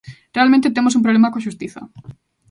Realmente 0.35 0.73
temos 0.75 0.95
un 0.97 1.03
problema 1.05 1.31
coa 1.31 1.45
Xustiza. 1.45 1.81